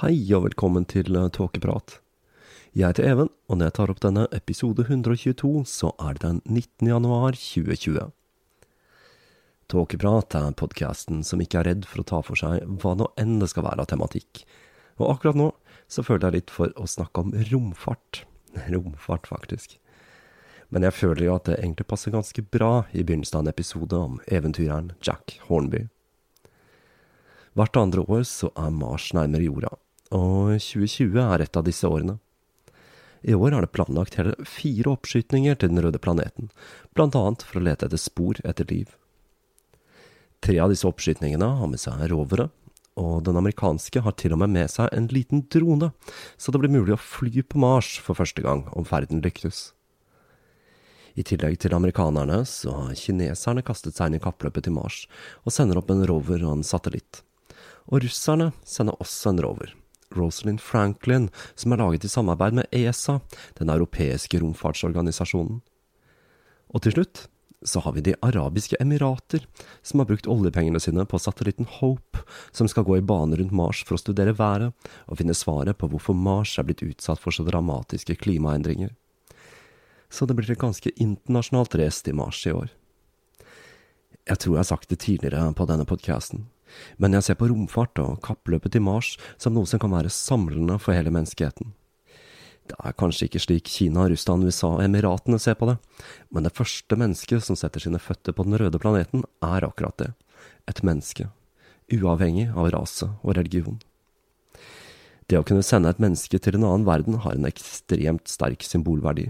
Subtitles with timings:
[0.00, 1.98] Hei og velkommen til Tåkeprat.
[2.72, 6.38] Jeg heter Even, og når jeg tar opp denne episode 122, så er det den
[6.46, 6.88] 19.
[6.88, 8.06] januar 2020.
[9.68, 13.34] Tåkeprat er podkasten som ikke er redd for å ta for seg hva nå enn
[13.42, 14.40] det skal være av tematikk.
[14.96, 15.50] Og akkurat nå
[15.84, 18.22] så føler jeg litt for å snakke om romfart.
[18.72, 19.76] Romfart, faktisk.
[20.72, 24.00] Men jeg føler jo at det egentlig passer ganske bra i begynnelsen av en episode
[24.08, 25.90] om eventyreren Jack Hornby.
[27.52, 29.76] Hvert andre år så er Mars nærmere jorda,
[30.10, 32.18] og 2020 er et av disse årene.
[33.22, 36.48] I år er det planlagt hele fire oppskytninger til den røde planeten,
[36.96, 38.94] annet for å lete etter spor etter liv.
[40.40, 42.48] Tre av disse oppskytningene har med seg rovere,
[43.00, 45.92] og den amerikanske har til og med med seg en liten drone,
[46.40, 49.70] så det blir mulig å fly på Mars for første gang om ferden lyktes.
[51.18, 55.04] I tillegg til amerikanerne, så har kineserne kastet seg inn i kappløpet til Mars,
[55.44, 57.22] og sender opp en rover og en satellitt.
[57.90, 59.74] Og russerne sender også en rover,
[60.16, 63.20] Rosalind Franklin, som er laget i samarbeid med ESA,
[63.58, 65.60] den europeiske romfartsorganisasjonen.
[66.70, 67.26] Og til slutt
[67.62, 69.44] så har vi De arabiske emirater,
[69.82, 72.22] som har brukt oljepengene sine på satellitten Hope,
[72.52, 74.72] som skal gå i bane rundt Mars for å studere været
[75.06, 78.94] og finne svaret på hvorfor Mars er blitt utsatt for så dramatiske klimaendringer.
[80.10, 82.72] Så det blir et ganske internasjonalt race til Mars i år.
[84.26, 86.48] Jeg tror jeg har sagt det tidligere på denne podkasten,
[86.98, 90.78] men jeg ser på romfart og kappløpet til Mars som noe som kan være samlende
[90.82, 91.74] for hele menneskeheten.
[92.70, 95.76] Det er kanskje ikke slik Kina, Russland, USA og Emiratene ser på det,
[96.30, 100.12] men det første mennesket som setter sine føtter på den røde planeten, er akkurat det,
[100.70, 101.26] et menneske,
[101.90, 103.80] uavhengig av rase og religion.
[105.30, 109.28] Det å kunne sende et menneske til en annen verden har en ekstremt sterk symbolverdi.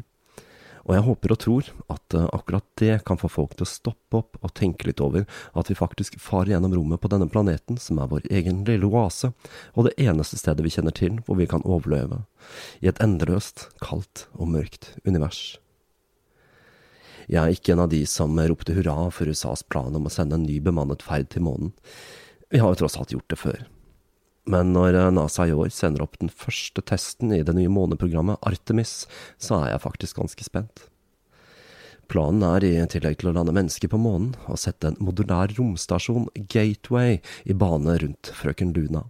[0.86, 4.20] Og jeg håper og tror at uh, akkurat det kan få folk til å stoppe
[4.20, 8.00] opp og tenke litt over at vi faktisk farer gjennom rommet på denne planeten, som
[8.00, 9.32] er vår egen lille oase,
[9.74, 12.22] og det eneste stedet vi kjenner til hvor vi kan overleve,
[12.80, 15.58] i et endeløst, kaldt og mørkt univers.
[17.30, 20.34] Jeg er ikke en av de som ropte hurra for USAs plan om å sende
[20.34, 21.70] en ny bemannet ferd til månen.
[22.50, 23.60] Vi har jo tross alt gjort det før.
[24.50, 29.04] Men når NASA i år sender opp den første testen i det nye måneprogrammet Artemis,
[29.38, 30.86] så er jeg faktisk ganske spent.
[32.10, 36.26] Planen er, i tillegg til å lande mennesker på månen, å sette en modulær romstasjon,
[36.50, 39.04] Gateway, i bane rundt frøken Luna.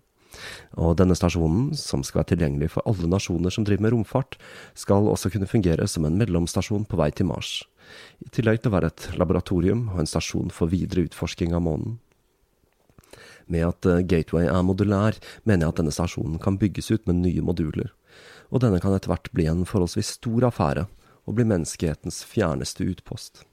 [0.77, 4.37] Og denne stasjonen, som skal være tilgjengelig for alle nasjoner som driver med romfart,
[4.79, 7.63] skal også kunne fungere som en mellomstasjon på vei til Mars,
[8.21, 11.99] i tillegg til å være et laboratorium og en stasjon for videre utforsking av månen.
[13.51, 17.23] Med at eh, Gateway er modulær, mener jeg at denne stasjonen kan bygges ut med
[17.25, 17.91] nye moduler,
[18.51, 20.87] og denne kan etter hvert bli en forholdsvis stor affære,
[21.27, 23.45] og bli menneskehetens fjerneste utpost.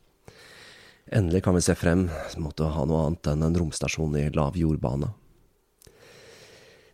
[1.13, 2.07] Endelig kan vi se frem
[2.41, 5.13] mot å ha noe annet enn en romstasjon i lav jordbane.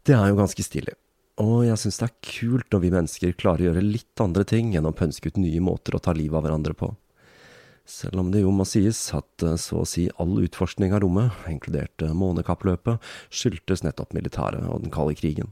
[0.04, 0.96] Det er jo ganske stilig,
[1.42, 4.74] og jeg syns det er kult når vi mennesker klarer å gjøre litt andre ting
[4.78, 6.92] enn å pønske ut nye måter å ta livet av hverandre på.
[7.86, 11.36] Selv om det jo må sies at eh, så å si all utforskning av rommet,
[11.52, 15.52] inkludert eh, månekappløpet, skyldtes nettopp militæret og den kalde krigen.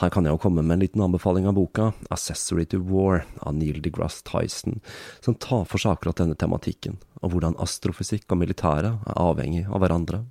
[0.00, 3.54] Her kan jeg jo komme med en liten anbefaling av boka Accessory to War av
[3.54, 4.80] Neil deGrasse Tyson,
[5.20, 9.84] som tar for seg akkurat denne tematikken, og hvordan astrofysikk og militæret er avhengig av
[9.84, 10.24] hverandre.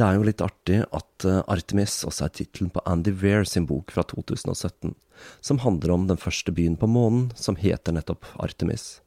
[0.00, 3.66] Det er jo litt artig at eh, Artemis også er tittelen på Andy Weir sin
[3.68, 4.94] bok fra 2017,
[5.44, 9.02] som handler om den første byen på månen, som heter nettopp Artemis.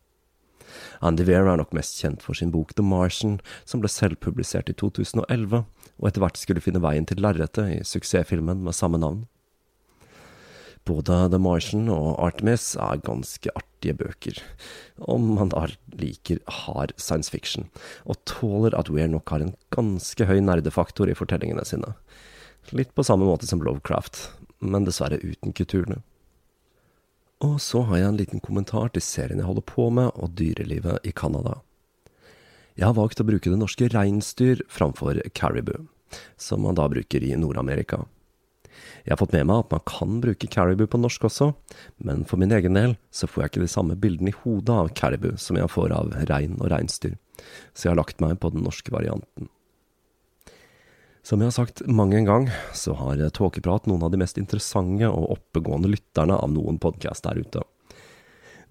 [1.01, 4.77] Andy Weir er nok mest kjent for sin bok The Martian, som ble selvpublisert i
[4.77, 5.63] 2011,
[5.97, 9.23] og etter hvert skulle finne veien til lerretet i suksessfilmen med samme navn.
[10.83, 14.39] Både The Martian og Artemis er ganske artige bøker,
[14.99, 17.69] om man da liker hard science fiction,
[18.03, 21.93] og tåler at Weir nok har en ganske høy nerdefaktor i fortellingene sine.
[22.75, 24.25] Litt på samme måte som Lovecraft,
[24.59, 26.01] men dessverre uten kulturene.
[27.43, 31.03] Og så har jeg en liten kommentar til serien jeg holder på med, og dyrelivet
[31.07, 31.61] i Canada.
[32.75, 35.87] Jeg har valgt å bruke det norske reinsdyr framfor caribou,
[36.39, 38.03] som man da bruker i Nord-Amerika.
[39.03, 41.49] Jeg har fått med meg at man kan bruke caribou på norsk også,
[42.07, 44.93] men for min egen del så får jeg ikke de samme bildene i hodet av
[44.95, 47.17] caribou som jeg får av rein og reinsdyr,
[47.75, 49.51] så jeg har lagt meg på den norske varianten.
[51.23, 55.07] Som jeg har sagt mange en gang, så har Tåkeprat noen av de mest interessante
[55.07, 57.63] og oppegående lytterne av noen podkast der ute.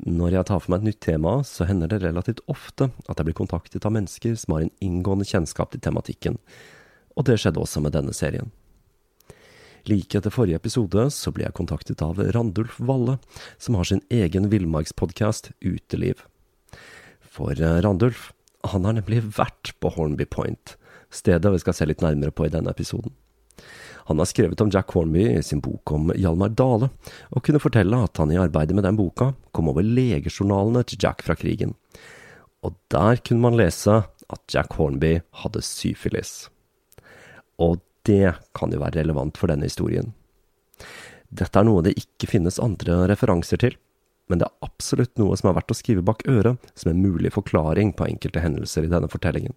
[0.04, 3.28] Når jeg tar for meg et nytt tema, så hender det relativt ofte at jeg
[3.28, 6.40] blir kontaktet av mennesker som har en inngående kjennskap til tematikken,
[7.16, 8.52] og det skjedde også med denne serien.
[9.90, 13.16] Like etter forrige episode så ble jeg kontaktet av Randulf Valle,
[13.58, 16.22] som har sin egen villmarkspodkast Uteliv.
[17.32, 18.30] For eh, Randulf,
[18.70, 20.76] han har nemlig vært på Hornby Point,
[21.10, 23.14] stedet vi skal se litt nærmere på i denne episoden.
[24.10, 26.90] Han har skrevet om Jack Hornby i sin bok om Hjalmar Dale,
[27.30, 31.22] og kunne fortelle at han i arbeidet med den boka kom over legejournalene til Jack
[31.26, 31.76] fra krigen.
[32.62, 36.48] Og der kunne man lese at Jack Hornby hadde syfilis.
[37.62, 40.12] Og det kan jo være relevant for denne historien.
[41.32, 43.76] Dette er noe det ikke finnes andre referanser til,
[44.28, 47.32] men det er absolutt noe som er verdt å skrive bak øret som en mulig
[47.34, 49.54] forklaring på enkelte hendelser i denne fortellingen.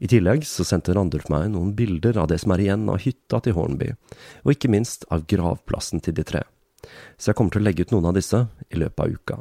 [0.00, 3.42] I tillegg så sendte Randulf meg noen bilder av det som er igjen av hytta
[3.44, 3.90] til Hornby,
[4.44, 6.40] og ikke minst av gravplassen til de tre,
[7.20, 9.40] så jeg kommer til å legge ut noen av disse i løpet av uka.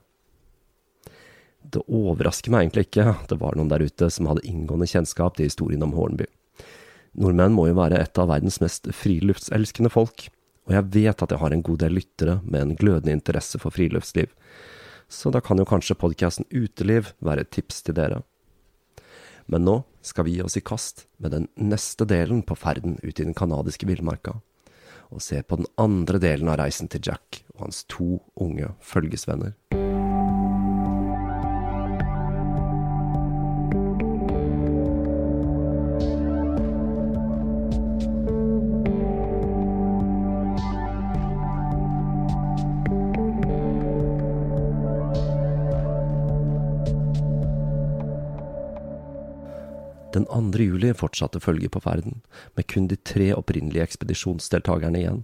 [1.69, 5.37] Det overrasker meg egentlig ikke at det var noen der ute som hadde inngående kjennskap
[5.37, 6.27] til historien om Hornby.
[7.19, 10.29] Nordmenn må jo være et av verdens mest friluftselskende folk,
[10.69, 13.75] og jeg vet at jeg har en god del lyttere med en glødende interesse for
[13.75, 14.31] friluftsliv,
[15.09, 18.21] så da kan jo kanskje podkasten Uteliv være et tips til dere.
[19.49, 23.17] Men nå skal vi gi oss i kast med den neste delen på ferden ut
[23.17, 24.37] i den canadiske villmarka,
[25.09, 29.57] og se på den andre delen av reisen til Jack og hans to unge følgesvenner.
[50.19, 50.59] Den 2.
[50.59, 52.19] juli fortsatte følget på ferden,
[52.57, 55.21] med kun de tre opprinnelige ekspedisjonsdeltakerne igjen.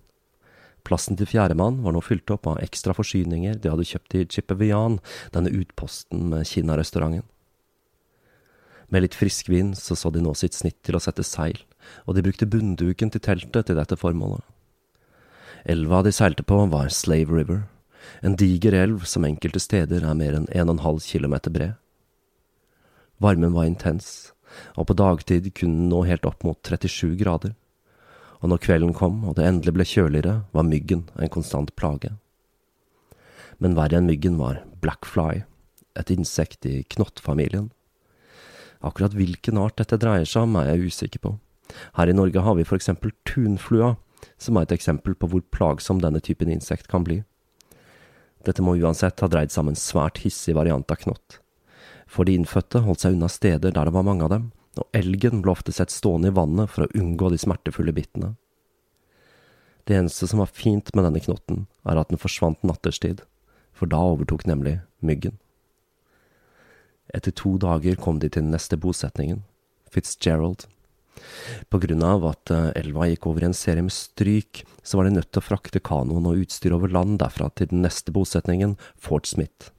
[0.87, 5.01] Plassen til fjerdemann var nå fylt opp av ekstra forsyninger de hadde kjøpt i Chippevian,
[5.35, 7.25] denne utposten med Kina-restauranten.
[8.87, 11.57] Med litt frisk vind så så de nå sitt snitt til å sette seil,
[12.05, 14.45] og de brukte bunnduken til teltet til dette formålet.
[15.65, 17.65] Elva de seilte på, var Slave River,
[18.21, 21.75] en diger elv som enkelte steder er mer enn 1,5 kilometer bred.
[23.19, 24.34] Varmen var intens,
[24.75, 27.55] og på dagtid kunne den nå helt opp mot 37 grader.
[28.41, 32.11] Og når kvelden kom og det endelig ble kjøligere, var myggen en konstant plage.
[33.59, 35.45] Men verre enn myggen var blackfly,
[35.95, 37.71] et insekt i knottfamilien.
[38.85, 41.37] Akkurat hvilken art dette dreier seg om, er jeg usikker på,
[41.97, 43.95] Her i Norge har vi for eksempel tunflua,
[44.37, 47.23] som er et eksempel på hvor plagsom denne typen insekt kan bli.
[48.45, 51.39] Dette må uansett ha dreid seg om en svært hissig variant av knott.
[52.05, 55.41] For de innfødte holdt seg unna steder der det var mange av dem, og elgen
[55.43, 58.35] ble ofte sett stående i vannet for å unngå de smertefulle bittene.
[59.85, 63.21] Det eneste som var fint med denne knotten, er at den forsvant natterstid,
[63.75, 65.35] for da overtok nemlig myggen.
[67.13, 69.43] Etter to dager kom de til den neste bosetningen,
[69.93, 70.65] Fitzgerald.
[71.71, 75.07] På grunn av at eh, elva gikk over i en serie med stryk, så var
[75.07, 78.75] de nødt til å frakte kanoen og utstyr over land derfra til den neste bosetningen,
[78.99, 79.71] Fort Smith.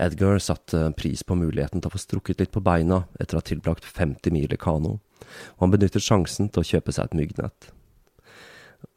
[0.00, 3.46] Edgar satte pris på muligheten til å få strukket litt på beina etter å ha
[3.46, 4.96] tilbrakt 50 mil i kano,
[5.56, 7.70] og han benyttet sjansen til å kjøpe seg et myggnett.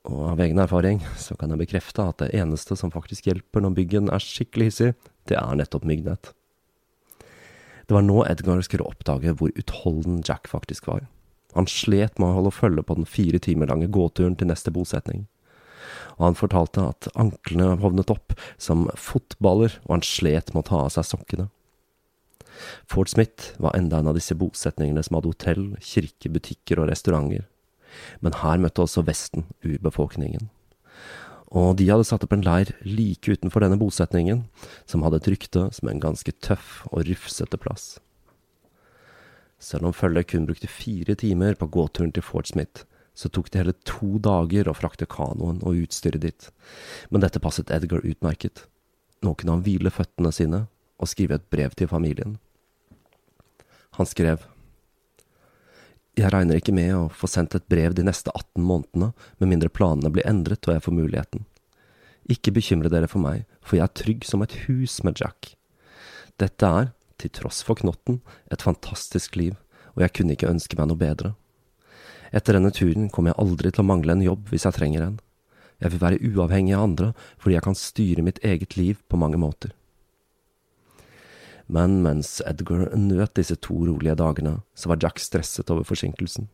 [0.08, 3.76] Og av egen erfaring så kan jeg bekrefte at det eneste som faktisk hjelper når
[3.80, 4.94] byggen er skikkelig hissig,
[5.28, 6.32] det er nettopp myggnett.
[7.88, 11.06] Det var nå Edgar skulle oppdage hvor utholden Jack faktisk var.
[11.54, 15.28] Han slet med å holde følge på den fire timer lange gåturen til neste bosetning.
[16.18, 20.82] Og han fortalte at anklene hovnet opp som fotballer, og han slet med å ta
[20.86, 21.50] av seg sokkene.
[22.88, 27.48] Fort Smith var enda en av disse bosetningene som hadde hotell, kirke, butikker og restauranter.
[28.26, 30.50] Men her møtte også Vesten urbefolkningen
[31.54, 34.48] og de hadde satt opp en leir like utenfor denne bosetningen,
[34.90, 38.00] som hadde et rykte som en ganske tøff og rufsete plass.
[39.62, 43.62] Selv om følget kun brukte fire timer på gåturen til Fort Smith, så tok det
[43.62, 46.48] hele to dager å frakte kanoen og utstyret dit,
[47.10, 48.66] men dette passet Edgar utmerket.
[49.24, 50.66] Nå kunne han hvile føttene sine
[50.98, 52.38] og skrive et brev til familien.
[54.00, 54.48] Han skrev
[56.14, 59.10] jeg regner ikke med å få sendt et brev de neste 18 månedene,
[59.42, 61.48] med mindre planene blir endret og jeg får muligheten.
[62.30, 65.56] Ikke bekymre dere for meg, for jeg er trygg som et hus med Jack.
[66.38, 68.22] Dette er, til tross for knotten,
[68.54, 69.58] et fantastisk liv,
[69.98, 71.34] og jeg kunne ikke ønske meg noe bedre.
[72.34, 75.20] Etter denne turen kommer jeg aldri til å mangle en jobb hvis jeg trenger en.
[75.84, 79.40] Jeg vil være uavhengig av andre fordi jeg kan styre mitt eget liv på mange
[79.42, 79.74] måter.
[81.68, 86.50] Men mens Edgar nøt disse to rolige dagene, så var Jack stresset over forsinkelsen.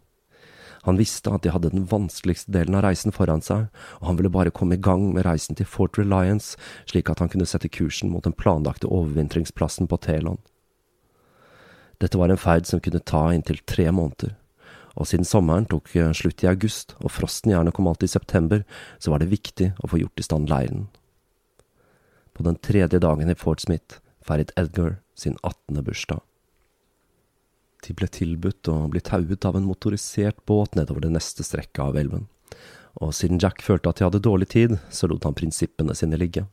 [0.88, 3.68] Han visste at de hadde den vanskeligste delen av reisen foran seg,
[4.00, 6.56] og han ville bare komme i gang med reisen til Fort Reliance,
[6.88, 10.40] slik at han kunne sette kursen mot den planlagte overvintringsplassen på Telon.
[12.00, 14.38] Dette var en ferd som kunne ta inntil tre måneder,
[15.00, 15.88] og siden sommeren tok
[16.18, 18.64] slutt i august og frosten gjerne kom alltid i september,
[19.00, 20.90] så var det viktig å få gjort i stand leiren.
[22.36, 25.80] På den tredje dagen i Fort Smith feiret Edgar sin 18.
[25.84, 26.20] bursdag.
[27.88, 31.98] De ble tilbudt å bli tauet av en motorisert båt nedover det neste strekket av
[32.00, 32.28] elven,
[33.00, 36.44] og siden Jack følte at de hadde dårlig tid, så lot han prinsippene sine ligge.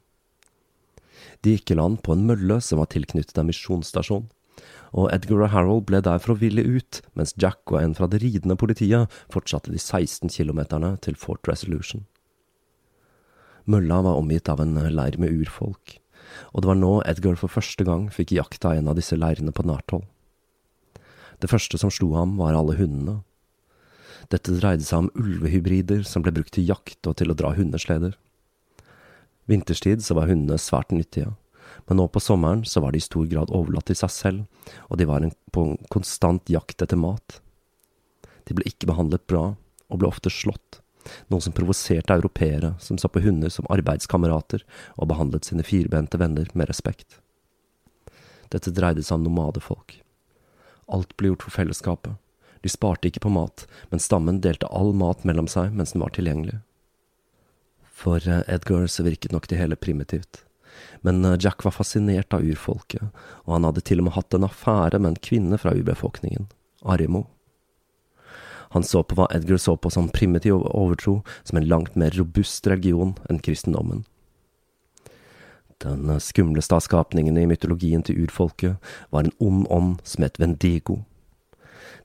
[1.43, 4.29] De gikk i land på en mølle som var tilknyttet en misjonsstasjon,
[4.97, 8.57] og Edgar og Harold ble derfor villig ut, mens Jack og en fra det ridende
[8.59, 12.07] politiet fortsatte de 16 kilometerne til Fort Resolution.
[13.67, 15.99] Mølla var omgitt av en leir med urfolk,
[16.55, 19.67] og det var nå Edgar for første gang fikk jakta en av disse leirene på
[19.67, 20.07] nært hold.
[21.43, 23.21] Det første som slo ham, var alle hundene.
[24.33, 28.17] Dette dreide seg om ulvehybrider som ble brukt til jakt og til å dra hundesleder.
[29.47, 31.35] Vinterstid så var hundene svært nyttige,
[31.87, 34.99] men nå på sommeren så var de i stor grad overlatt til seg selv, og
[34.99, 37.41] de var en, på en konstant jakt etter mat.
[38.47, 39.55] De ble ikke behandlet bra,
[39.87, 40.81] og ble ofte slått
[41.29, 44.65] noe som provoserte europeere som så på hunder som arbeidskamerater
[44.97, 47.19] og behandlet sine firbente venner med respekt.
[48.53, 49.99] Dette dreide seg om nomadefolk.
[50.93, 52.15] Alt ble gjort for fellesskapet.
[52.63, 56.15] De sparte ikke på mat, men stammen delte all mat mellom seg mens den var
[56.15, 56.61] tilgjengelig.
[57.97, 60.45] For eh, Edgar så virket nok det hele primitivt.
[61.07, 63.09] Men eh, Jack var fascinert av urfolket,
[63.45, 66.49] og han hadde til og med hatt en affære med en kvinne fra urbefolkningen,
[66.85, 67.27] Arimo.
[68.75, 72.67] Han så på hva Edgar så på som primitiv overtro, som en langt mer robust
[72.67, 74.05] religion enn kristendommen.
[75.85, 78.81] Den skumleste av skapningene i mytologien til urfolket
[79.13, 81.03] var en ond ånd som het Vendigo.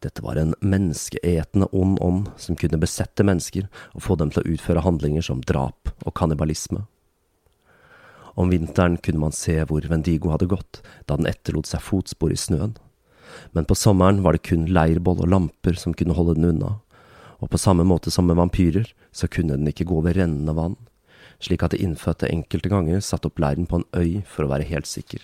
[0.03, 4.55] Dette var en menneskeetende ond ånd som kunne besette mennesker og få dem til å
[4.55, 6.83] utføre handlinger som drap og kannibalisme.
[8.39, 12.39] Om vinteren kunne man se hvor Vendigo hadde gått da den etterlot seg fotspor i
[12.39, 12.77] snøen
[13.51, 16.77] men på sommeren var det kun leirboll og lamper som kunne holde den unna,
[17.41, 20.77] og på samme måte som med vampyrer, så kunne den ikke gå ved rennende vann,
[21.41, 24.69] slik at de innfødte enkelte ganger satte opp leiren på en øy for å være
[24.69, 25.23] helt sikker.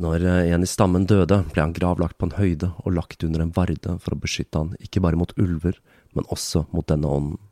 [0.00, 3.42] Når eh, en i stammen døde, ble han gravlagt på en høyde og lagt under
[3.44, 5.76] en varde for å beskytte han ikke bare mot ulver,
[6.16, 7.49] men også mot denne ånden.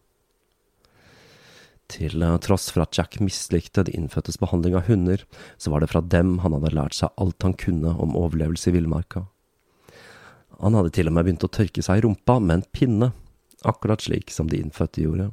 [1.88, 5.24] Til eh, tross for at Jack mislikte de innfødtes behandling av hunder,
[5.56, 8.76] så var det fra dem han hadde lært seg alt han kunne om overlevelse i
[8.76, 9.24] villmarka.
[10.58, 13.12] Han hadde til og med begynt å tørke seg i rumpa med en pinne,
[13.66, 15.30] akkurat slik som de innfødte gjorde.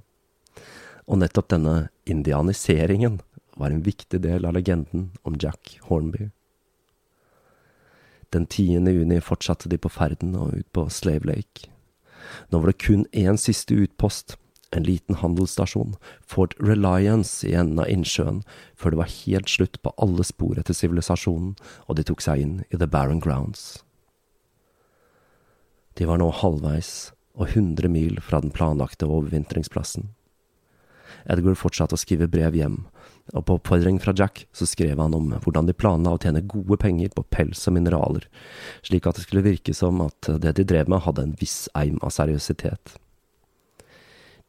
[1.05, 1.75] Og nettopp denne
[2.09, 3.19] indianiseringen
[3.59, 6.29] var en viktig del av legenden om Jack Hornby.
[8.33, 8.87] Den 10.
[8.91, 11.69] juni fortsatte de på ferden og ut på Slave Lake.
[12.49, 14.35] Nå var det kun én siste utpost,
[14.75, 18.43] en liten handelsstasjon, Fort Reliance i enden av innsjøen,
[18.75, 21.55] før det var helt slutt på alle spor etter sivilisasjonen,
[21.87, 23.85] og de tok seg inn i The Barren Grounds.
[25.95, 30.11] De var nå halvveis og hundre mil fra den planlagte overvintringsplassen.
[31.31, 32.83] Edgar fortsatte å skrive brev hjem,
[33.33, 36.77] og på oppfordring fra Jack så skrev han om hvordan de planla å tjene gode
[36.81, 38.27] penger på pels og mineraler,
[38.85, 41.97] slik at det skulle virke som at det de drev med hadde en viss eim
[42.05, 42.99] av seriøsitet.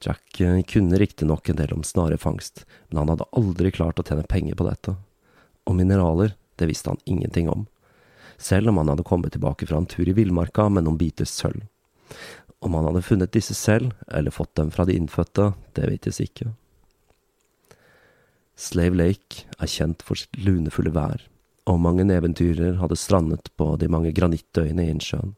[0.00, 4.26] Jack eh, kunne riktignok en del om snarefangst, men han hadde aldri klart å tjene
[4.28, 4.96] penger på dette.
[5.66, 7.66] Og mineraler, det visste han ingenting om,
[8.36, 11.64] selv om han hadde kommet tilbake fra en tur i villmarka med noen biter sølv.
[12.64, 16.52] Om han hadde funnet disse selv, eller fått dem fra de innfødte, det vites ikke.
[18.56, 21.26] Slave Lake er kjent for sitt lunefulle vær,
[21.68, 25.34] og mange eventyrer hadde strandet på de mange granittøyene i innsjøen.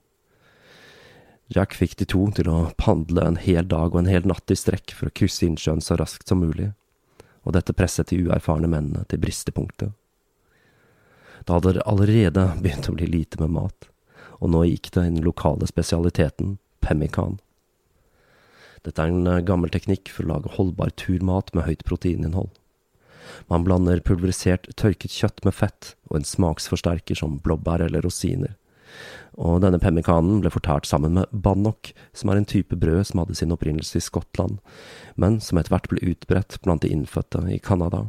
[1.48, 4.56] Jack fikk de to til å pandle en hel dag og en hel natt i
[4.58, 6.74] strekk for å krysse innsjøen så raskt som mulig,
[7.48, 9.94] og dette presset de uerfarne mennene til bristepunktet.
[11.48, 13.88] Det hadde allerede begynt å bli lite med mat,
[14.44, 17.38] og nå gikk det i den lokale spesialiteten pemmican.
[18.84, 22.52] Dette er en gammel teknikk for å lage holdbar turmat med høyt proteininnhold.
[23.48, 28.54] Man blander pulverisert tørket kjøtt med fett og en smaksforsterker som blåbær eller rosiner.
[29.38, 33.36] Og denne pemmikanen ble fortært sammen med bannock, som er en type brød som hadde
[33.38, 34.58] sin opprinnelse i Skottland,
[35.14, 38.08] men som etter hvert ble utbredt blant de innfødte i Canada.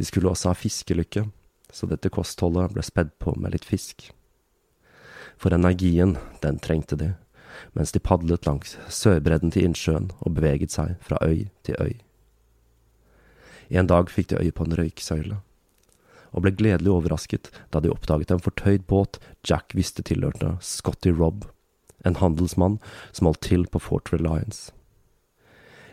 [0.00, 1.26] De skulle også ha fiskelykke,
[1.68, 4.08] så dette kostholdet ble spedd på med litt fisk.
[5.36, 7.12] For energien, den trengte de,
[7.76, 11.94] mens de padlet langs sørbredden til innsjøen og beveget seg fra øy til øy.
[13.68, 15.38] En dag fikk de øye på en røyksøyle,
[16.34, 21.46] og ble gledelig overrasket da de oppdaget en fortøyd båt Jack visste tilhørte Scotty Robb,
[22.04, 22.80] en handelsmann
[23.12, 24.72] som holdt til på Fort Reliance.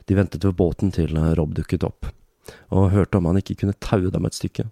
[0.09, 2.09] De ventet ved båten til Robb dukket opp,
[2.73, 4.67] og hørte om han ikke kunne taue dem et stykke,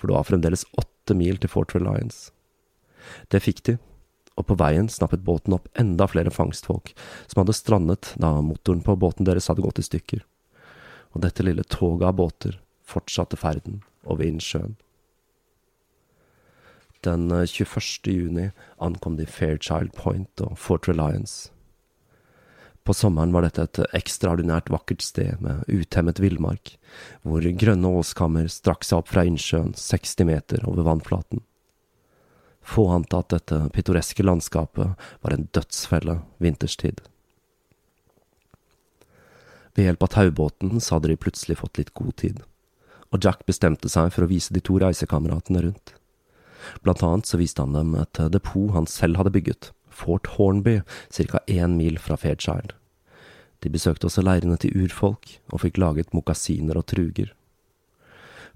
[0.00, 2.32] for det var fremdeles åtte mil til Fort Reliance.
[3.28, 3.76] Det fikk de,
[4.40, 6.94] og på veien snappet båten opp enda flere fangstfolk
[7.28, 10.24] som hadde strandet da motoren på båten deres hadde gått i stykker
[11.12, 14.76] og dette lille toget av båter fortsatte ferden over innsjøen.
[17.00, 18.06] Den 21.
[18.06, 21.48] Eh, juni ankom de Fairchild Point og Fort Reliance.
[22.84, 26.74] På sommeren var dette et ekstraordinært vakkert sted med utemmet villmark,
[27.22, 31.40] hvor grønne åskammer strakk seg opp fra innsjøen 60 meter over vannflaten.
[32.60, 37.00] Få ante at dette pittoreske landskapet var en dødsfelle vinterstid.
[39.72, 42.44] Ved hjelp av taubåten så hadde de plutselig fått litt god tid,
[43.08, 45.94] og Jack bestemte seg for å vise de to reisekameratene rundt.
[46.84, 51.40] Blant annet så viste han dem et depot han selv hadde bygget, Fort Hornby, ca.
[51.46, 52.74] én mil fra Fairchild.
[53.60, 57.34] De besøkte også leirene til urfolk, og fikk laget mokasiner og truger.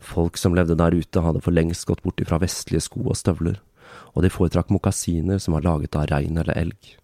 [0.01, 3.61] Folk som levde der ute, hadde for lengst gått bort ifra vestlige sko og støvler,
[4.15, 6.95] og de foretrakk mokasiner som var laget av rein eller elg.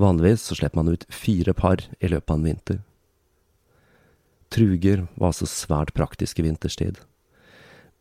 [0.00, 2.80] Vanligvis så slipper man ut fire par i løpet av en vinter.
[4.54, 6.98] Truger var så svært praktiske vinterstid.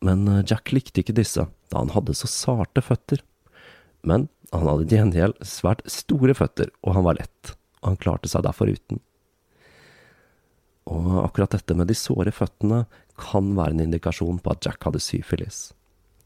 [0.03, 3.23] Men eh, Jack likte ikke disse, da han hadde så sarte føtter.
[4.03, 8.31] Men han hadde til gjengjeld svært store føtter, og han var lett, og han klarte
[8.31, 8.99] seg derfor uten.
[10.91, 12.83] Og akkurat dette med de såre føttene
[13.19, 15.71] kan være en indikasjon på at Jack hadde syfilis,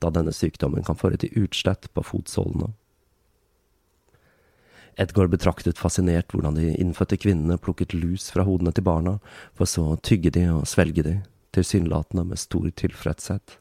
[0.02, 2.72] da denne sykdommen kan føre til utslett på fotsålene.
[4.98, 9.20] Edgar betraktet fascinert hvordan de innfødte kvinnene plukket lus fra hodene til barna,
[9.54, 11.16] for så å tygge de og svelge de,
[11.54, 13.60] tilsynelatende med stor tilfredshet.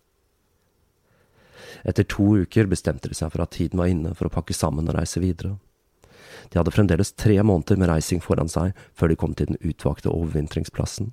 [1.85, 4.89] Etter to uker bestemte de seg for at tiden var inne for å pakke sammen
[4.91, 5.57] og reise videre.
[6.51, 10.13] De hadde fremdeles tre måneder med reising foran seg før de kom til den utvalgte
[10.13, 11.13] overvintringsplassen.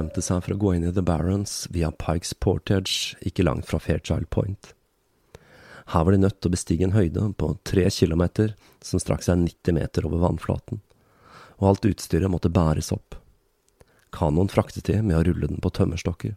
[0.00, 3.78] Bestemte seg for å gå inn i The Barons via Pikes Portage, ikke langt fra
[3.78, 4.72] Fairchild Point.
[5.92, 9.42] Her var de nødt til å bestige en høyde på tre kilometer som strakk seg
[9.42, 10.80] 90 meter over vannflaten,
[11.58, 13.18] og alt utstyret måtte bæres opp.
[14.10, 16.32] Kanoen fraktet de med å rulle den på tømmerstokker.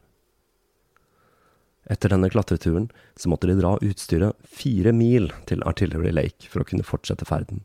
[1.88, 6.68] Etter denne klatreturen så måtte de dra utstyret fire mil til Artillery Lake for å
[6.68, 7.64] kunne fortsette ferden.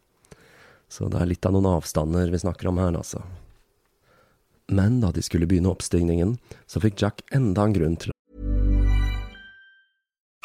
[0.88, 3.24] Så det er litt av noen avstander vi snakker om her, altså.
[4.68, 6.36] Men da de skulle begynne oppstigningen,
[6.68, 8.12] så fikk Jack enda en grunn til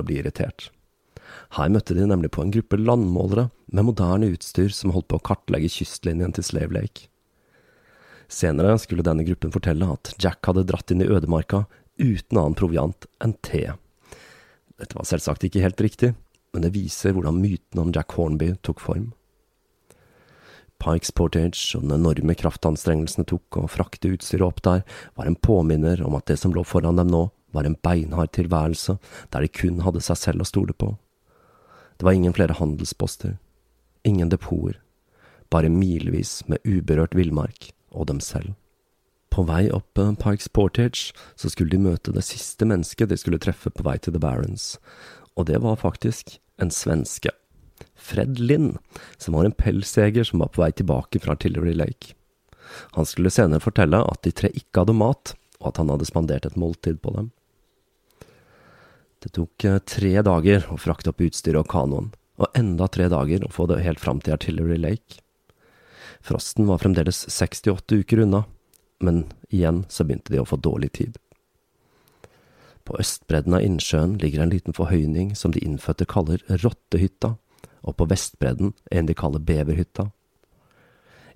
[0.00, 0.70] å bli irritert.
[1.56, 5.26] Her møtte de nemlig på en gruppe landmålere med moderne utstyr som holdt på å
[5.30, 7.08] kartlegge kystlinjen til Slave Lake.
[8.32, 11.66] Senere skulle denne gruppen fortelle at Jack hadde dratt inn i ødemarka
[12.00, 13.66] uten annen proviant enn te.
[14.80, 16.14] Dette var selvsagt ikke helt riktig,
[16.52, 19.10] men det viser hvordan myten om Jack Hornby tok form.
[20.82, 24.82] Pikes Portage og den enorme kraftanstrengelsen det tok å frakte utstyret opp der,
[25.14, 28.98] var en påminner om at det som lå foran dem nå, var en beinhard tilværelse
[29.32, 30.94] der de kun hadde seg selv å stole på.
[31.98, 33.36] Det var ingen flere handelsposter,
[34.04, 34.80] ingen depoter,
[35.52, 38.54] bare milevis med uberørt villmark og dem selv.
[39.32, 43.70] På vei opp Pikes Portage så skulle de møte det siste mennesket de skulle treffe
[43.72, 44.76] på vei til The Barons,
[45.36, 47.32] og det var faktisk en svenske.
[47.96, 48.76] Fred Lind,
[49.16, 52.16] som var en pelsjeger som var på vei tilbake fra Tillery Lake.
[52.96, 56.46] Han skulle senere fortelle at de tre ikke hadde mat, og at han hadde spandert
[56.46, 57.30] et måltid på dem.
[59.22, 62.10] Det tok eh, tre dager å frakte opp utstyret og kanoen,
[62.42, 65.20] og enda tre dager å få det helt fram til Artillery Lake.
[66.22, 68.44] Frosten var fremdeles 68 uker unna,
[69.02, 71.18] men igjen så begynte de å få dårlig tid.
[72.82, 77.36] På østbredden av innsjøen ligger en liten forhøyning som de innfødte kaller Rottehytta,
[77.82, 80.10] og på vestbredden en de kaller Beverhytta.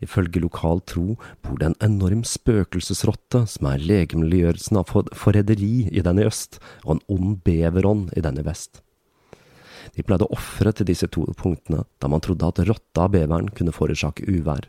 [0.04, 6.20] Ifølge lokal tro bor det en enorm spøkelsesrotte som er legemliggjørelsen av forræderi i den
[6.20, 8.82] i øst, og en ond beverånd i den i vest.
[9.96, 13.48] De pleide å ofre til disse to punktene, da man trodde at rotta av beveren
[13.54, 14.66] kunne forårsake uvær.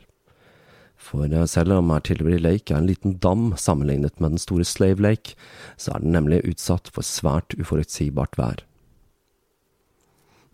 [0.98, 5.36] For selv om Artillery Lake er en liten dam sammenlignet med den store Slave Lake,
[5.78, 8.64] så er den nemlig utsatt for svært uforutsigbart vær.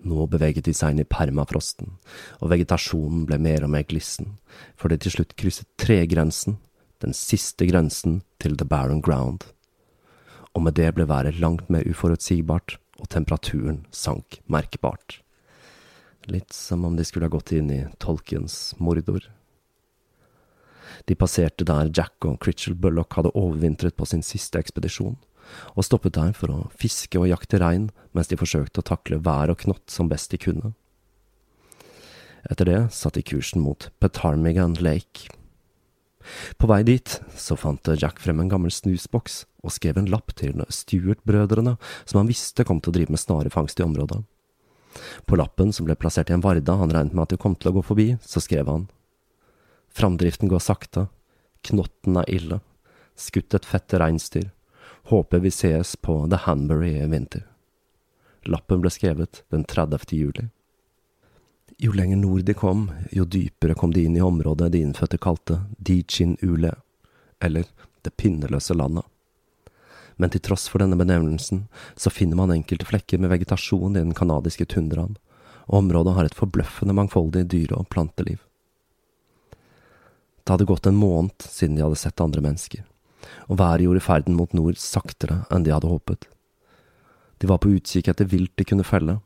[0.04, 1.96] Nå beveget de seg inn i permafrosten,
[2.44, 4.36] og vegetasjonen ble mer og mer glissen,
[4.76, 6.58] før de til slutt krysset tregrensen,
[7.04, 9.48] den siste grensen til The Barren Ground.
[10.54, 15.20] Og med det ble været langt mer uforutsigbart, og temperaturen sank merkbart.
[16.32, 19.26] Litt som om de skulle ha gått inn i Tolkiens Mordor.
[21.08, 25.18] De passerte der Jack og Critchell Bullock hadde overvintret på sin siste ekspedisjon
[25.76, 29.54] og stoppet der for å fiske og jakte rein mens de forsøkte å takle vær
[29.54, 30.74] og knott som best de kunne.
[32.50, 35.32] Etter det satte de kursen mot Petarmigan Lake.
[36.60, 40.64] På vei dit så fant Jack frem en gammel snusboks og skrev en lapp til
[40.68, 41.76] Stuart-brødrene,
[42.06, 44.22] som han visste kom til å drive med snarefangst i området.
[45.26, 47.72] På lappen, som ble plassert i en varde han regnet med at de kom til
[47.72, 48.90] å gå forbi, så skrev han
[49.94, 51.08] Framdriften går sakte,
[51.64, 52.60] knotten er ille,
[53.20, 54.48] skutt et fett reinsdyr,
[55.06, 57.48] Håper vi sees på The Hanbury i vinter.
[58.44, 60.00] Lappen ble skrevet den 30.
[60.16, 60.46] juli.
[61.78, 65.58] Jo lenger nord de kom, jo dypere kom de inn i området de innfødte kalte
[65.78, 66.72] Dijin Ule,
[67.40, 67.68] eller
[68.02, 69.04] Det pinneløse landet.
[70.16, 74.16] Men til tross for denne benevnelsen, så finner man enkelte flekker med vegetasjon i den
[74.16, 75.18] canadiske tundraen,
[75.68, 78.40] og området har et forbløffende mangfoldig dyre- og planteliv.
[80.44, 82.84] Det hadde gått en måned siden de hadde sett andre mennesker
[83.48, 86.28] og været gjorde ferden mot nord saktere enn de hadde håpet.
[87.42, 89.20] De var på utkikk etter vilt de kunne felle,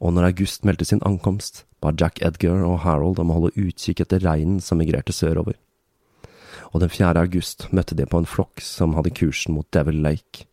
[0.00, 4.02] og når August meldte sin ankomst, ba Jack Edgar og Harold om å holde utkikk
[4.04, 5.58] etter reinen som migrerte sørover.
[6.72, 7.14] Og den 4.
[7.16, 10.46] august møtte de på en flokk som hadde kursen mot Devil Lake,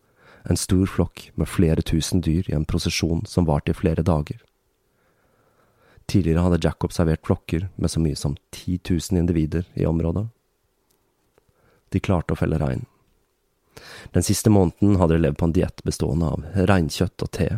[0.45, 4.37] en stor flokk med flere tusen dyr i en prosesjon som varte i flere dager.
[6.05, 10.27] Tidligere hadde Jack observert flokker med så mye som 10 000 individer i området.
[11.95, 12.83] De klarte å felle rein.
[14.11, 17.49] Den siste måneden hadde de levd på en diett bestående av reinkjøtt og te,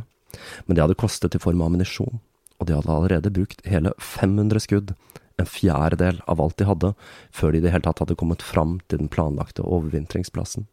[0.65, 2.19] men det hadde kostet i form av ammunisjon,
[2.57, 4.93] og de hadde allerede brukt hele 500 skudd,
[5.37, 6.93] en fjerdedel av alt de hadde,
[7.29, 10.65] før de i det hele tatt hadde kommet fram til den planlagte overvintringsplassen.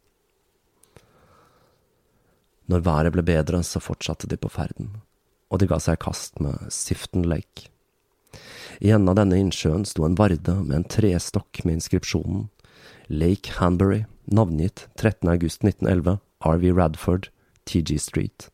[2.65, 4.95] Når været ble bedre, så fortsatte de på ferden,
[5.53, 7.69] og de ga seg i kast med Siften Lake.
[8.81, 12.47] I enden av denne innsjøen sto en varde med en trestokk med inskripsjonen
[13.07, 17.29] Lake Hanbury, navngitt 13.8.1911, RV Radford,
[17.63, 18.49] TG Street.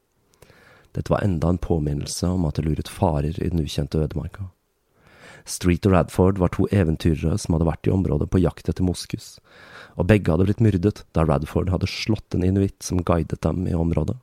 [0.91, 4.49] Dette var enda en påminnelse om at det luret farer i den ukjente ødemarka.
[5.47, 9.37] Street og Radford var to eventyrere som hadde vært i området på jakt etter moskus,
[9.95, 13.77] og begge hadde blitt myrdet da Radford hadde slått en inuitt som guidet dem i
[13.77, 14.17] området.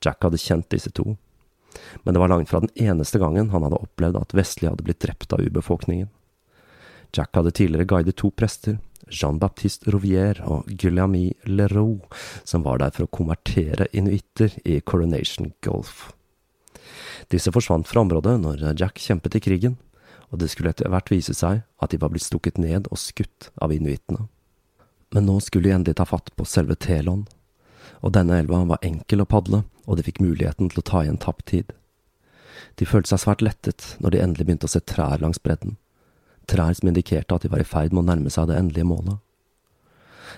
[0.00, 1.18] Jack hadde kjent disse to,
[2.02, 5.04] men det var langt fra den eneste gangen han hadde opplevd at vestlige hadde blitt
[5.04, 6.08] drept av urbefolkningen.
[7.16, 12.00] Jack hadde tidligere guidet to prester, Jean-Baptiste Rouvier og Guillaume Leroux,
[12.44, 16.10] som var der for å konvertere inuitter i Coronation Gulf.
[17.32, 19.78] Disse forsvant fra området når Jack kjempet i krigen,
[20.28, 23.48] og det skulle etter hvert vise seg at de var blitt stukket ned og skutt
[23.64, 24.28] av inuittene.
[25.16, 27.24] Men nå skulle de endelig ta fatt på selve Telon,
[28.04, 31.20] og denne elva var enkel å padle, og de fikk muligheten til å ta igjen
[31.20, 31.72] tapt tid.
[32.76, 35.78] De følte seg svært lettet når de endelig begynte å se trær langs bredden
[36.48, 39.18] trær som indikerte at de var i ferd med å nærme seg det endelige målet.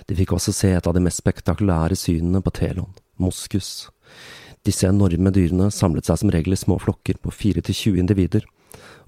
[0.08, 3.90] De fikk også se et av de mest spektakulære synene på Telon, moskus.
[4.66, 8.46] Disse enorme dyrene samlet seg som regel i små flokker på fire til 20 individer,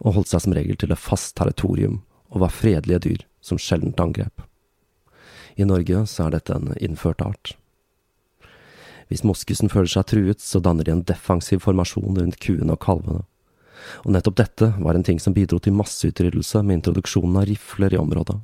[0.03, 2.01] og holdt seg som regel til et fast territorium
[2.33, 4.47] og var fredelige dyr som sjeldent angrep.
[5.61, 7.57] I Norge så er dette en innført art.
[9.13, 13.27] Hvis moskusen føler seg truet, så danner de en defensiv formasjon rundt kuene og kalvene
[14.05, 18.01] og nettopp dette var en ting som bidro til masseutryddelse med introduksjonen av rifler i
[18.01, 18.39] området.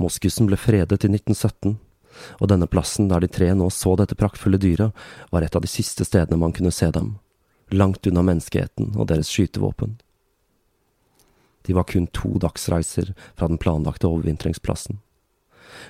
[0.00, 1.76] Moskusen ble fredet i 1917,
[2.40, 4.92] og denne plassen der de tre nå så dette praktfulle dyret,
[5.32, 7.16] var et av de siste stedene man kunne se dem,
[7.72, 9.96] langt unna menneskeheten og deres skytevåpen.
[11.62, 14.98] De var kun to dagsreiser fra den planlagte overvintringsplassen.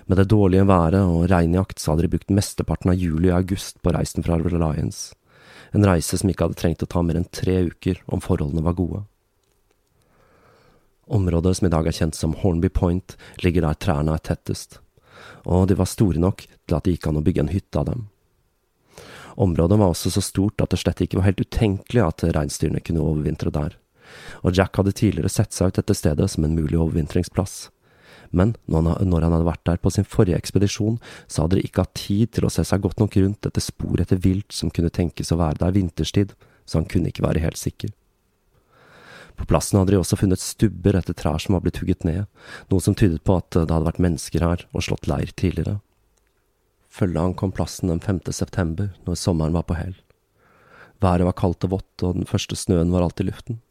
[0.06, 3.80] Med det dårlige været og regnjakt så hadde de brukt mesteparten av juli og august
[3.82, 5.16] på reisen fra Reliance
[5.72, 8.76] en reise som ikke hadde trengt å ta mer enn tre uker om forholdene var
[8.78, 9.02] gode.
[11.12, 14.78] Området som i dag er kjent som Hornby Point, ligger der trærne er tettest,
[15.44, 17.88] og de var store nok til at det gikk an å bygge en hytte av
[17.90, 18.06] dem.
[19.42, 23.04] Området var også så stort at det slett ikke var helt utenkelig at reinsdyrene kunne
[23.04, 23.76] overvintre der,
[24.44, 27.70] og Jack hadde tidligere sett seg ut dette stedet som en mulig overvintringsplass
[28.32, 31.94] men når han hadde vært der på sin forrige ekspedisjon, så hadde de ikke hatt
[31.98, 35.32] tid til å se seg godt nok rundt etter spor etter vilt som kunne tenkes
[35.32, 36.32] å være der vinterstid,
[36.64, 37.92] så han kunne ikke være helt sikker.
[39.36, 42.28] På plassen hadde de også funnet stubber etter trær som var blitt hugget ned,
[42.70, 45.80] noe som tydet på at det hadde vært mennesker her og slått leir tidligere.
[46.92, 48.20] Følget ankom plassen den 5.
[48.36, 49.94] september, når sommeren var på hell.
[51.02, 53.62] Været var kaldt og vått, og den første snøen var alt i luften.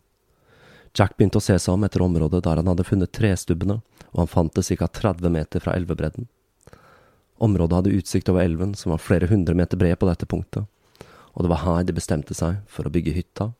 [0.97, 3.80] Jack begynte å se seg om etter området der han hadde funnet trestubbene,
[4.12, 6.27] og han fant det ca 30 meter fra elvebredden.
[7.41, 10.67] Området hadde utsikt over elven, som var flere hundre meter bred på dette punktet,
[11.32, 13.51] og det var her de bestemte seg for å bygge hytta.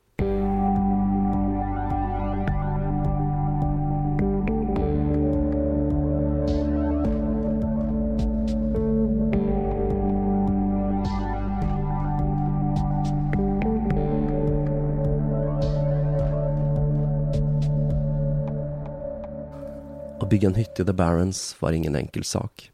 [20.42, 22.70] Bygge en hytte i The Barrens var ingen enkel sak.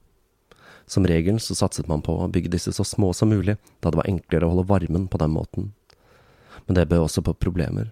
[0.87, 3.99] Som regel så satset man på å bygge disse så små som mulig, da det
[3.99, 5.73] var enklere å holde varmen på den måten.
[6.65, 7.91] Men det bød også på problemer.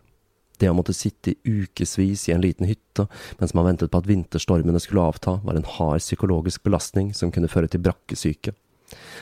[0.56, 3.04] Det å måtte sitte i ukevis i en liten hytte
[3.36, 7.50] mens man ventet på at vinterstormene skulle avta, var en hard psykologisk belastning som kunne
[7.52, 8.54] føre til brakkesyke.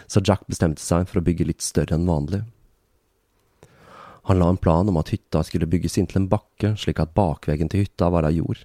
[0.07, 2.45] Så Jack bestemte seg for å bygge litt større enn vanlig.
[4.31, 7.73] Han la en plan om at hytta skulle bygges inntil en bakke, slik at bakveggen
[7.73, 8.63] til hytta var av jord.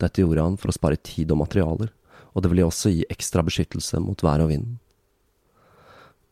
[0.00, 1.90] Dette gjorde han for å spare tid og materialer,
[2.32, 4.78] og det ville også gi ekstra beskyttelse mot vær og vind.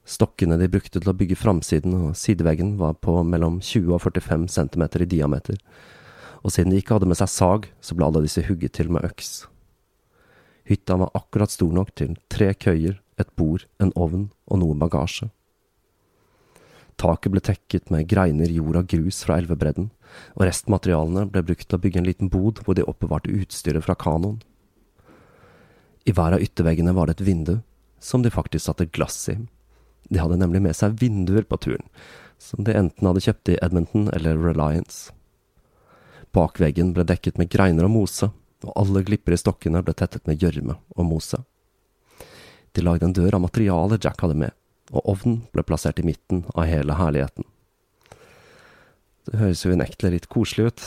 [0.08, 4.46] Stokkene de brukte til å bygge framsiden og sideveggen var på mellom 20 og 45
[4.54, 5.58] centimeter i diameter,
[6.40, 9.04] og siden de ikke hadde med seg sag, så ble alle disse hugget til med
[9.04, 9.42] øks.
[10.68, 15.28] Hytta var akkurat stor nok til tre køyer, et bord, en ovn og noe bagasje.
[16.98, 19.92] Taket ble tekket med greiner, jord og grus fra elvebredden,
[20.34, 23.94] og restmaterialene ble brukt til å bygge en liten bod hvor de oppbevarte utstyret fra
[23.98, 24.40] kanoen.
[26.08, 27.58] I hver av ytterveggene var det et vindu,
[28.00, 29.36] som de faktisk satte glass i.
[30.08, 31.86] De hadde nemlig med seg vinduer på turen,
[32.40, 35.12] som de enten hadde kjøpt i Edmonton eller Reliance.
[36.34, 38.30] Bak veggen ble dekket med greiner og mose,
[38.66, 41.38] og alle glipper i stokkene ble tettet med gjørme og mose.
[42.74, 44.54] De lagde en dør av materialet Jack hadde med,
[44.92, 47.46] og ovnen ble plassert i midten av hele herligheten.
[49.28, 50.86] Det høres jo unektelig litt koselig ut,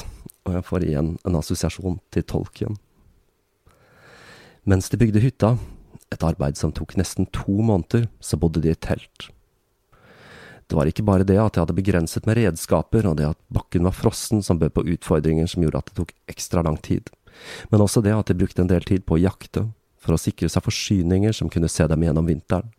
[0.49, 2.79] og jeg får igjen en assosiasjon til Tolkien.
[4.65, 5.55] Mens de bygde hytta,
[6.11, 9.29] et arbeid som tok nesten to måneder, så bodde de i telt.
[10.67, 13.85] Det var ikke bare det at de hadde begrenset med redskaper, og det at bakken
[13.85, 17.11] var frossen som bød på utfordringer som gjorde at det tok ekstra lang tid,
[17.69, 19.67] men også det at de brukte en del tid på å jakte,
[20.01, 22.71] for å sikre seg forsyninger som kunne se dem gjennom vinteren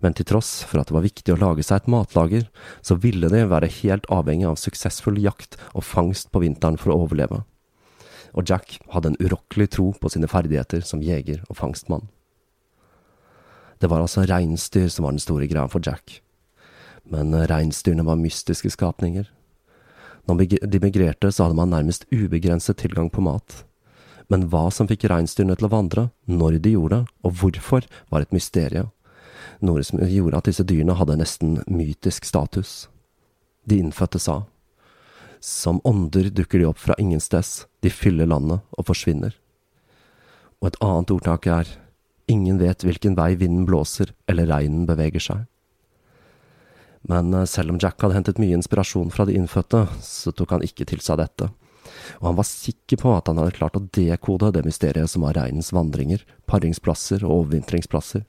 [0.00, 2.48] men til tross for at det var viktig å lage seg et matlager,
[2.82, 7.02] så ville de være helt avhengig av suksessfull jakt og fangst på vinteren for å
[7.04, 7.42] overleve.
[8.32, 12.08] Og Jack hadde en urokkelig tro på sine ferdigheter som jeger og fangstmann.
[13.82, 16.20] Det var altså reinsdyr som var den store greia for Jack.
[17.02, 19.26] Men reinsdyrene var mystiske skapninger.
[20.30, 23.64] Når de migrerte, så hadde man nærmest ubegrenset tilgang på mat.
[24.30, 28.22] Men hva som fikk reinsdyrene til å vandre, når de gjorde det, og hvorfor, var
[28.22, 28.92] et mysterium
[29.66, 32.86] noe som gjorde at disse dyrene hadde nesten mytisk status.
[33.68, 34.42] De innfødte sa,
[35.42, 39.34] som ånder dukker de opp fra ingensteds, de fyller landet og forsvinner.
[40.62, 41.70] Og et annet ordtak er,
[42.30, 45.48] ingen vet hvilken vei vinden blåser eller regnen beveger seg.
[47.10, 50.66] Men eh, selv om Jack hadde hentet mye inspirasjon fra de innfødte, så tok han
[50.66, 51.50] ikke til seg dette,
[52.20, 55.34] og han var sikker på at han hadde klart å dekode det mysteriet som var
[55.38, 58.22] reinens vandringer, paringsplasser og overvintringsplasser.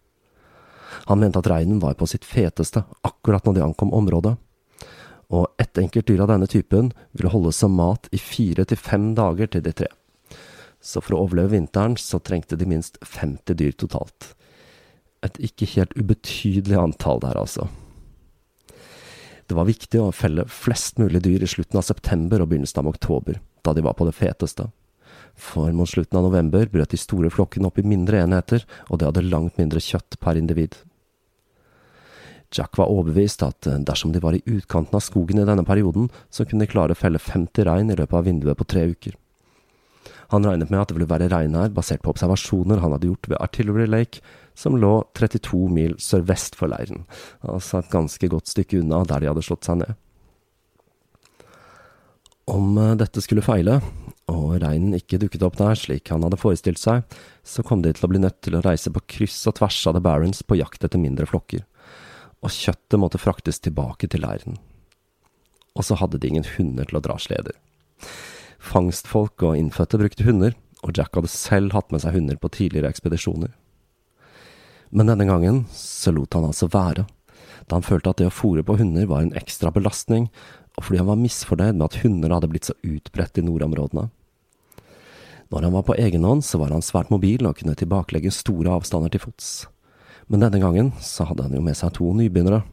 [1.09, 4.35] Han mente at reinen var på sitt feteste akkurat når de ankom området,
[5.33, 9.13] og ett enkelt dyr av denne typen ville holde som mat i fire til fem
[9.17, 9.89] dager til de tre.
[10.83, 14.33] Så for å overleve vinteren så trengte de minst 50 dyr totalt.
[15.23, 17.69] Et ikke helt ubetydelig antall der, altså.
[19.47, 22.91] Det var viktig å felle flest mulig dyr i slutten av september og begynnelsen av
[22.91, 24.67] oktober, da de var på det feteste.
[25.33, 29.09] For mot slutten av november brøt de store flokkene opp i mindre enheter, og de
[29.09, 30.77] hadde langt mindre kjøtt per individ.
[32.53, 36.09] Jack var overbevist at eh, dersom de var i utkanten av skogen i denne perioden,
[36.29, 39.17] så kunne de klare å felle 50 rein i løpet av vinduet på tre uker.
[40.33, 43.29] Han regnet med at det ville være rein her, basert på observasjoner han hadde gjort
[43.31, 44.21] ved Artillery Lake,
[44.57, 47.07] som lå 32 mil sørvest for leiren,
[47.41, 49.97] altså et ganske godt stykke unna der de hadde slått seg ned.
[52.53, 53.79] Om eh, dette skulle feile,
[54.31, 57.03] og reinen ikke dukket opp der slik han hadde forestilt seg,
[57.43, 59.97] så kom de til å bli nødt til å reise på kryss og tvers av
[59.97, 61.65] The Barons på jakt etter mindre flokker
[62.43, 64.59] og kjøttet måtte fraktes tilbake til leiren.
[65.73, 67.55] Og så hadde de ingen hunder til å dra sleder.
[68.63, 72.91] Fangstfolk og innfødte brukte hunder, og Jack hadde selv hatt med seg hunder på tidligere
[72.91, 73.53] ekspedisjoner.
[74.93, 77.07] Men denne gangen så lot han altså være,
[77.63, 80.27] da han følte at det å fòre på hunder var en ekstra belastning,
[80.77, 84.07] og fordi han var misfornøyd med at hunder hadde blitt så utbredt i nordområdene.
[85.53, 88.73] Når han var på egen hånd, så var han svært mobil og kunne tilbakelegge store
[88.73, 89.51] avstander til fots.
[90.31, 92.63] Men denne gangen så hadde han jo med seg to nybegynnere,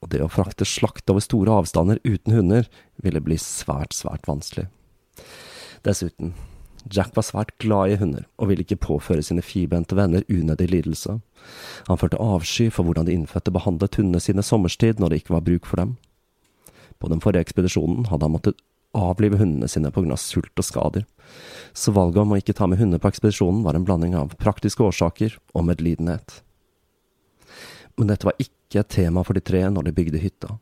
[0.00, 2.68] og det å frakte slakt over store avstander uten hunder
[3.04, 4.66] ville bli svært, svært vanskelig.
[5.84, 6.32] Dessuten,
[6.92, 11.18] Jack var svært glad i hunder, og ville ikke påføre sine firbente venner unødig lidelse.
[11.88, 15.46] Han følte avsky for hvordan de innfødte behandlet hundene sine sommerstid når det ikke var
[15.46, 15.96] bruk for dem.
[16.98, 18.62] På den forrige ekspedisjonen hadde han måttet
[18.94, 21.04] avlive hundene sine av sult og skader,
[21.74, 24.84] så valget om å ikke ta med hunder på ekspedisjonen var en blanding av praktiske
[24.86, 26.44] årsaker og medlidenhet
[27.96, 30.58] men dette var ikke et tema for de tre når de bygde hytta.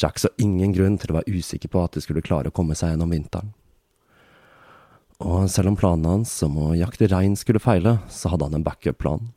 [0.00, 2.76] Jack så ingen grunn til å være usikker på at de skulle klare å komme
[2.78, 3.52] seg gjennom vinteren.
[5.18, 8.64] Og selv om planen hans om å jakte rein skulle feile, så hadde han en
[8.64, 9.32] backup-plan.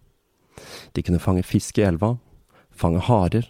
[0.93, 2.13] De kunne fange fisk i elva,
[2.69, 3.49] fange harer,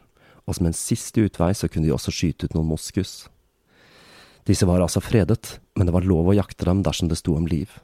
[0.52, 3.30] og som en siste utvei så kunne de også skyte ut noen moskus.
[4.44, 7.48] Disse var altså fredet, men det var lov å jakte dem dersom det sto om
[7.48, 7.80] liv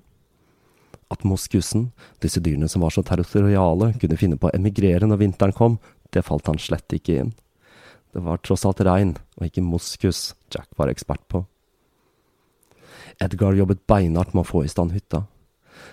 [1.14, 1.92] at moskusen,
[2.24, 5.78] disse dyrene som var så territoriale, kunne finne på å emigrere når vinteren kom,
[6.12, 7.32] det falt han slett ikke inn.
[8.16, 11.46] Det var tross alt regn, og ikke moskus, Jack var ekspert på.
[13.24, 15.26] Edgar jobbet beinhardt med å få i stand hytta.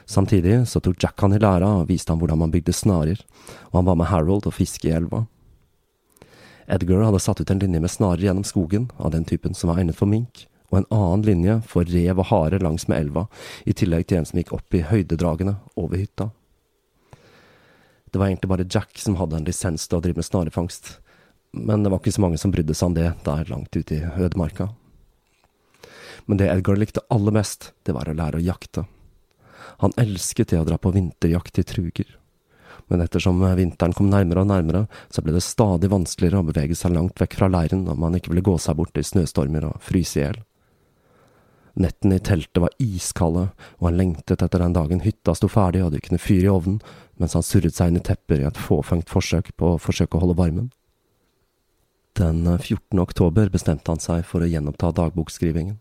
[0.08, 3.20] Samtidig så tok Jack han i læra og viste ham hvordan man bygde snarer,
[3.70, 5.24] og han var med Harold og fiske i elva.
[6.66, 9.82] Edgar hadde satt ut en linje med snarer gjennom skogen, av den typen som var
[9.82, 13.26] egnet for mink, og en annen linje for rev og hare langs med elva,
[13.64, 16.30] i tillegg til en som gikk opp i høydedragene over hytta.
[18.10, 20.96] Det var egentlig bare Jack som hadde en lisens til å drive med snarefangst,
[21.54, 24.02] men det var ikke så mange som brydde seg om det der langt ute i
[24.06, 24.72] ødemarka.
[26.26, 28.86] Men det Edgar likte aller mest, det var å lære å jakte.
[29.82, 32.08] Han elsket det å dra på vinterjakt i truger.
[32.92, 36.92] Men ettersom vinteren kom nærmere og nærmere, så ble det stadig vanskeligere å bevege seg
[36.96, 40.20] langt vekk fra leiren om man ikke ville gå seg bort i snøstormer og fryse
[40.20, 40.42] i hjel.
[41.74, 43.48] Nettene i teltet var iskalde,
[43.80, 46.78] og han lengtet etter den dagen hytta sto ferdig og de kunne fyre i ovnen,
[47.18, 50.22] mens han surret seg inn i tepper i et fåfengt forsøk på å forsøke å
[50.22, 50.70] holde varmen.
[52.14, 53.00] Den 14.
[53.02, 55.80] oktober bestemte han seg for å gjenoppta dagbokskrivingen.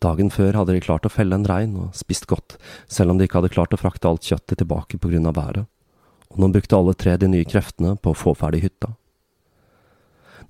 [0.00, 2.54] Dagen før hadde de klart å felle en rein og spist godt,
[2.86, 5.66] selv om de ikke hadde klart å frakte alt kjøttet tilbake på grunn av været,
[6.30, 8.94] og nå brukte alle tre de nye kreftene på å få ferdig hytta.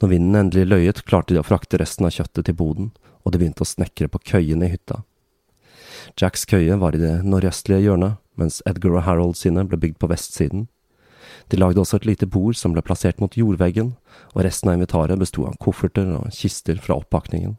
[0.01, 2.91] Når vinden endelig løyet, klarte de å frakte resten av kjøttet til boden,
[3.25, 5.03] og de begynte å snekre på køyene i hytta.
[6.17, 10.09] Jacks køye var i det nordøstlige hjørnet, mens Edgar og Harold sine ble bygd på
[10.09, 10.69] vestsiden.
[11.53, 13.95] De lagde også et lite bord som ble plassert mot jordveggen,
[14.33, 17.59] og resten av inventaret besto av kofferter og kister fra oppakningen.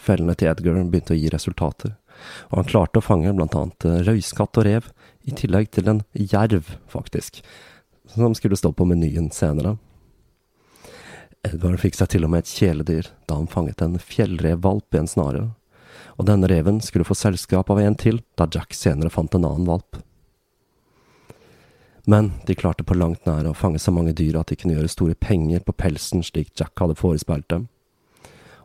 [0.00, 1.96] Fellene til Edgar begynte å gi resultater,
[2.50, 4.90] og han klarte å fange annet eh, røyskatt og rev,
[5.28, 7.42] i tillegg til en jerv, faktisk,
[8.08, 9.76] som skulle stå på menyen senere.
[11.46, 15.08] Edvard fikk seg til og med et kjæledyr da han fanget en fjellrevvalp i en
[15.08, 15.46] snare,
[16.20, 19.68] og denne reven skulle få selskap av en til da Jack senere fant en annen
[19.68, 20.00] valp.
[22.10, 24.92] Men de klarte på langt nær å fange så mange dyr at de kunne gjøre
[24.92, 27.68] store penger på pelsen slik Jack hadde forespeilt dem.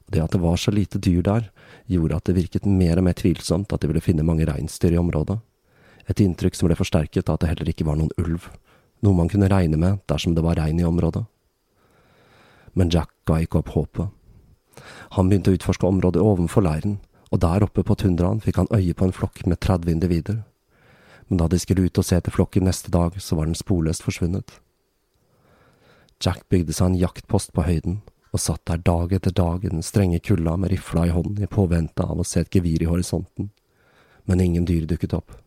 [0.06, 1.50] Og det at det var så lite dyr der,
[1.92, 5.02] gjorde at det virket mer og mer tvilsomt at de ville finne mange reinsdyr i
[5.02, 5.38] området.
[6.10, 8.50] Et inntrykk som ble forsterket av at det heller ikke var noen ulv,
[9.06, 11.26] noe man kunne regne med dersom det var rein i området.
[12.76, 14.12] Men Jack ga ikke opp håpet.
[15.16, 17.00] Han begynte å utforske området ovenfor leiren,
[17.32, 20.44] og der oppe på tundraen fikk han øye på en flokk med 30 individer.
[21.28, 24.06] Men da de skulle ut og se etter flokken neste dag, så var den sporløst
[24.06, 24.60] forsvunnet.
[26.22, 28.02] Jack bygde seg en jaktpost på høyden,
[28.36, 31.52] og satt der dag etter dag i den strenge kulda med rifla i hånden i
[31.52, 33.50] påvente av å se et gevir i horisonten,
[34.28, 35.38] men ingen dyr dukket opp.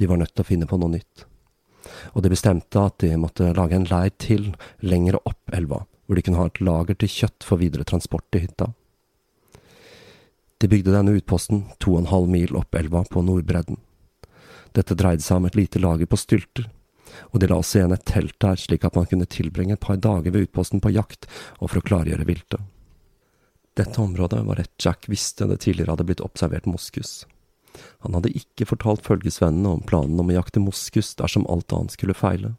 [0.00, 1.26] De var nødt til å finne på noe nytt,
[2.14, 6.24] og de bestemte at de måtte lage en leir til lenger opp elva, hvor de
[6.24, 8.70] kunne ha et lager til kjøtt for videre transport til hytta.
[10.58, 13.76] De bygde denne utposten to og en halv mil opp elva på nordbredden.
[14.74, 16.70] Dette dreide seg om et lite lager på stylter,
[17.32, 20.00] og de la også igjen et telt der, slik at man kunne tilbringe et par
[20.02, 22.62] dager ved utposten på jakt og for å klargjøre viltet.
[23.78, 27.26] Dette området var et Jack visste det tidligere hadde blitt observert moskus.
[28.02, 32.16] Han hadde ikke fortalt følgesvennene om planen om å jakte moskus dersom alt annet skulle
[32.18, 32.56] feile.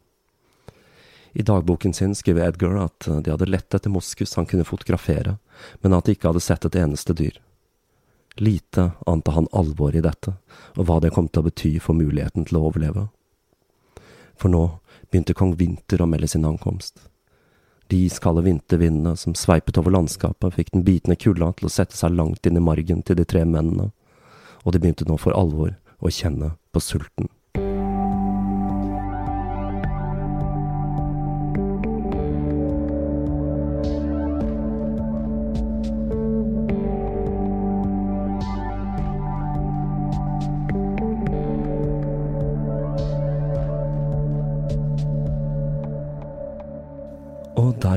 [1.32, 5.36] I dagboken sin skriver Edgar at de hadde lett etter moskus han kunne fotografere,
[5.84, 7.36] men at de ikke hadde sett et eneste dyr.
[8.40, 10.34] Lite ante han alvoret i dette,
[10.78, 13.10] og hva det kom til å bety for muligheten til å overleve
[14.40, 14.64] for nå
[15.10, 16.98] begynte kong Vinter å melde sin ankomst.
[17.90, 22.14] De iskalde vintervindene som sveipet over landskapet, fikk den bitende kulda til å sette seg
[22.14, 23.90] langt inn i margen til de tre mennene,
[24.62, 27.26] og de begynte nå for alvor å kjenne på sulten.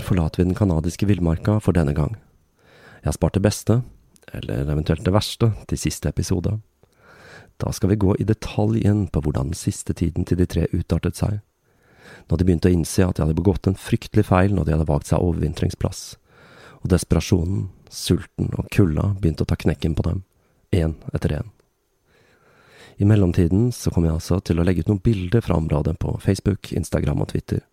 [0.06, 2.18] Forlater vi den canadiske villmarka for denne gang.
[3.02, 3.82] Jeg har spart det beste,
[4.34, 6.58] eller eventuelt det verste, til siste episode.
[7.62, 10.68] Da skal vi gå i detalj igjen på hvordan den siste tiden til de tre
[10.74, 11.40] utartet seg.
[12.30, 14.90] Når de begynte å innse at de hadde begått en fryktelig feil når de hadde
[14.90, 16.04] valgt seg overvintringsplass.
[16.84, 20.24] Og desperasjonen, sulten og kulda begynte å ta knekken på dem,
[20.72, 21.52] én etter én.
[23.02, 26.18] I mellomtiden så kom jeg altså til å legge ut noen bilder fra området på
[26.22, 27.64] Facebook, Instagram og Twitter.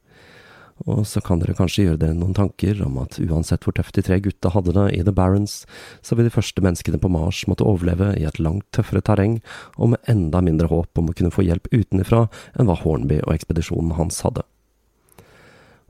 [0.89, 4.05] Og så kan dere kanskje gjøre dere noen tanker om at uansett hvor tøft de
[4.07, 5.66] tre gutta hadde det i The Barons,
[6.01, 9.41] så vil de første menneskene på Mars måtte overleve i et langt tøffere terreng,
[9.76, 12.26] og med enda mindre håp om å kunne få hjelp utenfra
[12.57, 14.47] enn hva Hornby og ekspedisjonen hans hadde.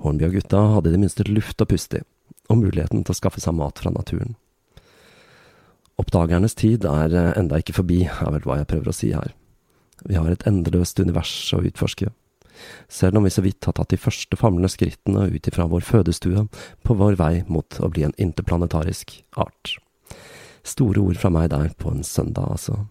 [0.03, 2.07] Hornby og gutta hadde i det minste luft å puste i,
[2.51, 4.35] og muligheten til å skaffe seg mat fra naturen.
[6.01, 9.37] Oppdagernes tid er enda ikke forbi, er vel hva jeg prøver å si her.
[10.09, 12.09] Vi har et endeløst univers å utforske
[12.89, 16.47] selv om vi så vidt har tatt de første famlende skrittene ut ifra vår fødestue
[16.87, 19.77] på vår vei mot å bli en interplanetarisk art.
[20.67, 22.83] Store ord fra meg der på en søndag, altså.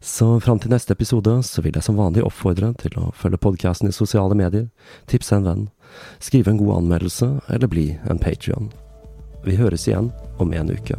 [0.00, 3.88] Så fram til neste episode så vil jeg som vanlig oppfordre til å følge podkasten
[3.88, 4.68] i sosiale medier,
[5.08, 5.68] tipse en venn,
[6.20, 8.68] skrive en god anmeldelse eller bli en patrion.
[9.46, 10.12] Vi høres igjen
[10.42, 10.98] om en uke.